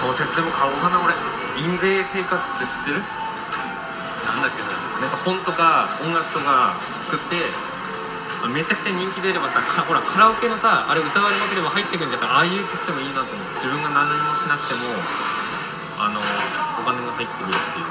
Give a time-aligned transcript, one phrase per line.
[0.00, 1.14] 小説でも買おうかな俺。
[1.60, 3.02] 印税生活って知ってる？
[4.24, 4.72] なんだっけな。
[5.04, 6.72] なんか本とか音楽とか
[7.08, 7.36] 作って
[8.44, 12.24] あめちゃくちゃ人気出ればさか ほらカラオケのさあれ歌われまくれば入ってくんじゃん。
[12.24, 14.80] ああいうシステムいいなと思って自分が何もしなくても
[16.00, 16.20] あの
[16.80, 17.86] お金が入ってくるっていう。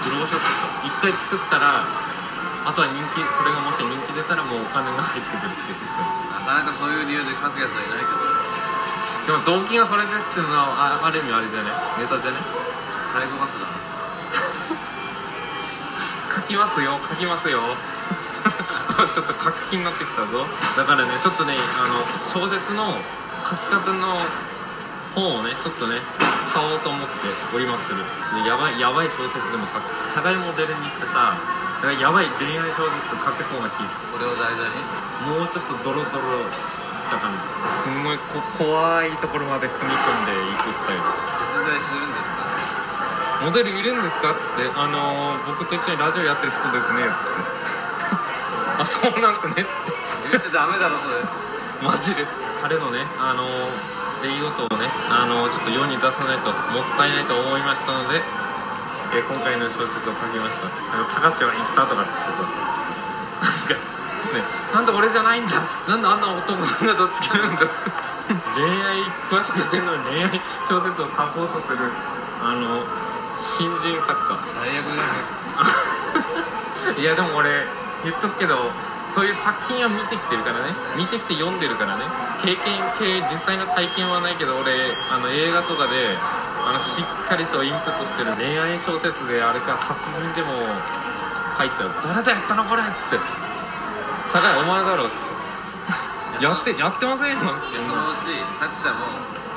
[0.00, 1.84] 不労所ってさ一回作ったら
[2.64, 6.46] あとは人気それがもし人気出たらもうお金が入ってくるっていうシステム。
[6.46, 8.29] なかなかそういう理由で書くやつはいないけど
[9.26, 11.70] でも動機がそれですっていうのはあある意味あれじゃね。
[11.98, 12.38] ネタじゃね。
[13.12, 13.66] サイコパスだ。
[13.68, 13.76] な
[16.40, 16.98] 書きますよ。
[17.10, 17.60] 書きますよ。
[19.14, 20.46] ちょっと書く気になってきたぞ。
[20.76, 22.96] だからねちょっとねあの小説の
[23.48, 24.20] 書き方の
[25.14, 26.00] 本をねちょっとね
[26.52, 27.90] 買おうと思っております。
[27.90, 27.98] る
[28.42, 30.14] でやばいやばい小説でも書く。
[30.14, 31.34] 社外モデルにしてさ
[31.98, 35.36] やばい恋愛小説書けそうな気してこれを題材に？
[35.38, 36.44] もうちょっとドロドロ
[37.10, 37.42] した感じ
[37.82, 41.02] すんごいこ怖いところまで踏み込んでいくスタイル。
[41.02, 43.42] 実在するんですか？
[43.42, 44.30] モデルいるんですか？
[44.30, 47.42] っつってあのー、僕と一緒にラジオやってる人ですねっつって。
[48.78, 50.38] あそうなんですねっつって。
[50.38, 51.18] 言っちゃダメだろそれ。
[51.82, 52.30] マジです。
[52.62, 53.42] 彼のねあの
[54.22, 58.22] 出来事をねあのちょっと世に出さないともったいないと思いましたので、
[59.16, 60.68] えー今回の小説を書きました。
[60.94, 62.79] あの高橋は言ったとかっつってさ
[64.34, 64.42] ね
[64.72, 65.60] なんで俺じゃないんだ。
[65.88, 67.72] なんであんな男がどっちきるんです
[68.54, 71.78] 恋愛詳しくないのに恋愛小説を書こうとする
[72.42, 72.84] あの
[73.40, 74.38] 新人作家。
[74.60, 75.02] 最悪だ
[76.94, 76.98] ね。
[77.00, 77.66] いやでも俺
[78.04, 78.70] 言っとくけど
[79.14, 80.72] そういう作品は見てきてるからね。
[80.96, 82.04] 見てきて読んでるからね。
[82.42, 84.72] 経験系実際の体験はないけど俺
[85.10, 86.16] あの映画とかで
[86.64, 88.32] あのしっかりとインプットしてる。
[88.36, 90.52] 恋愛小説であれか殺人でも
[91.58, 91.90] 書いちゃう。
[92.06, 93.18] 誰だやったのこれっつって
[94.30, 95.10] 酒井お前だろっ
[96.40, 97.58] やってやってませんよそのう
[98.22, 98.30] ち
[98.62, 99.10] 作者も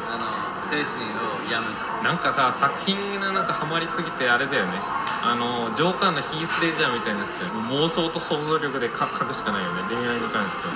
[0.09, 0.25] あの
[0.67, 1.77] 精神を病む。
[2.03, 4.75] なんかさ作品がなんかハマりすぎてあれだよね。
[5.23, 7.55] あのジョーカーのヒース・レジャーみたいになっちゃう。
[7.71, 10.73] 妄想と想像力で書書くしかないよね恋愛に関しては。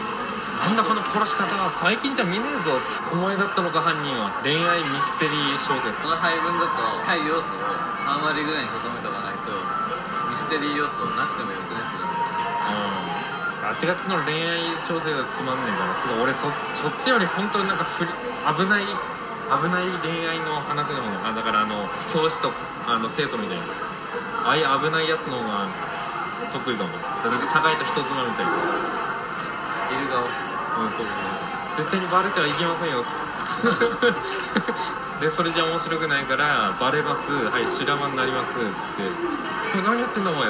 [0.64, 2.78] なんだこの殺し方は最近じゃ見ねえぞ
[3.12, 4.31] お前だったのか犯人は。
[4.46, 5.90] 恋愛ミステリー小説。
[6.06, 7.66] その配分だと対要素を
[8.06, 13.06] 3割ぐらいにとどめとかないとミステリー要素なくてもよくねってなる
[13.67, 16.47] うんガチガチの恋愛小説がつまんねえからつか俺そ
[16.79, 22.51] そっちより本当になんかふ危ない危ない恋愛の話の方があだからあの教師と
[22.88, 23.63] あの生徒みたいな
[24.47, 25.67] ああいう危ないやつの方が
[26.53, 31.16] 得意かもだから酒井と人妻みたいないる側うんそうそう
[31.78, 33.11] 絶対にバレてはいけませんよつっ
[35.19, 40.44] てでそれじゃ面白くないからバレますはい修羅場になりますつって「何やってんだお前」